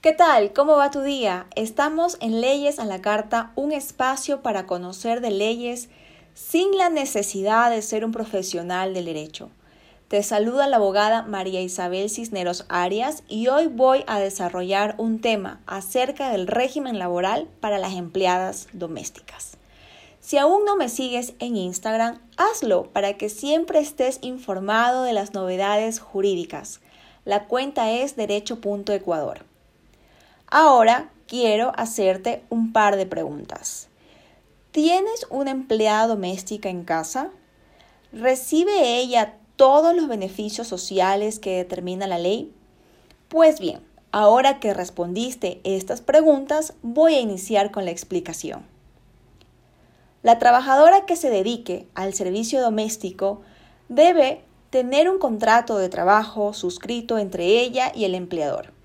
[0.00, 0.54] ¿Qué tal?
[0.54, 1.46] ¿Cómo va tu día?
[1.56, 5.90] Estamos en Leyes a la Carta, un espacio para conocer de leyes
[6.32, 9.50] sin la necesidad de ser un profesional del derecho.
[10.08, 15.60] Te saluda la abogada María Isabel Cisneros Arias y hoy voy a desarrollar un tema
[15.66, 19.58] acerca del régimen laboral para las empleadas domésticas.
[20.18, 25.34] Si aún no me sigues en Instagram, hazlo para que siempre estés informado de las
[25.34, 26.80] novedades jurídicas.
[27.26, 29.49] La cuenta es derecho.ecuador.
[30.52, 33.86] Ahora quiero hacerte un par de preguntas.
[34.72, 37.30] ¿Tienes una empleada doméstica en casa?
[38.12, 42.52] ¿Recibe ella todos los beneficios sociales que determina la ley?
[43.28, 48.66] Pues bien, ahora que respondiste estas preguntas, voy a iniciar con la explicación.
[50.24, 53.42] La trabajadora que se dedique al servicio doméstico
[53.88, 58.79] debe tener un contrato de trabajo suscrito entre ella y el empleador.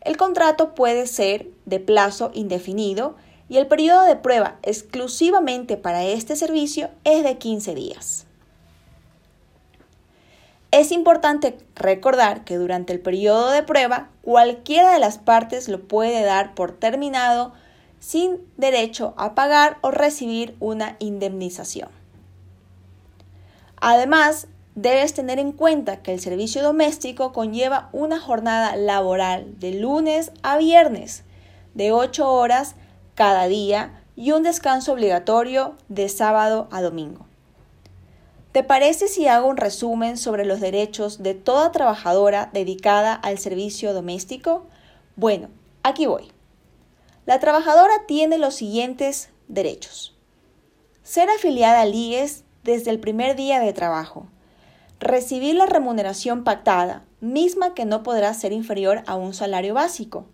[0.00, 3.16] El contrato puede ser de plazo indefinido
[3.48, 8.26] y el periodo de prueba exclusivamente para este servicio es de 15 días.
[10.70, 16.22] Es importante recordar que durante el periodo de prueba cualquiera de las partes lo puede
[16.22, 17.52] dar por terminado
[18.00, 21.88] sin derecho a pagar o recibir una indemnización.
[23.80, 24.46] Además,
[24.82, 30.56] debes tener en cuenta que el servicio doméstico conlleva una jornada laboral de lunes a
[30.56, 31.24] viernes
[31.74, 32.76] de 8 horas
[33.16, 37.26] cada día y un descanso obligatorio de sábado a domingo.
[38.52, 43.92] ¿Te parece si hago un resumen sobre los derechos de toda trabajadora dedicada al servicio
[43.92, 44.64] doméstico?
[45.16, 45.48] Bueno,
[45.82, 46.30] aquí voy.
[47.26, 50.16] La trabajadora tiene los siguientes derechos.
[51.02, 54.28] Ser afiliada al IES desde el primer día de trabajo
[55.00, 60.26] recibir la remuneración pactada, misma que no podrá ser inferior a un salario básico,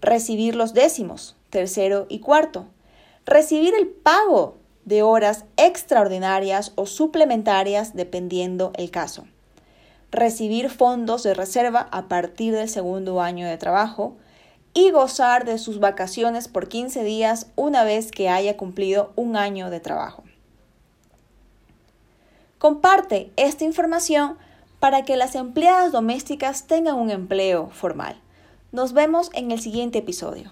[0.00, 2.66] recibir los décimos, tercero y cuarto,
[3.24, 9.24] recibir el pago de horas extraordinarias o suplementarias dependiendo el caso,
[10.10, 14.16] recibir fondos de reserva a partir del segundo año de trabajo
[14.74, 19.70] y gozar de sus vacaciones por 15 días una vez que haya cumplido un año
[19.70, 20.22] de trabajo.
[22.60, 24.36] Comparte esta información
[24.80, 28.20] para que las empleadas domésticas tengan un empleo formal.
[28.70, 30.50] Nos vemos en el siguiente episodio.